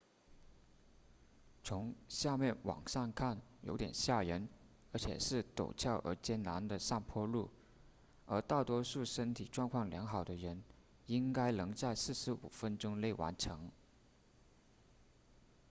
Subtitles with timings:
[1.63, 4.49] 从下面往上看有点吓人
[4.91, 7.51] 而且是陡峭而艰难的上坡路
[8.25, 10.63] 但大多数身体状况良好的人
[11.05, 13.69] 应该能在45分钟内完成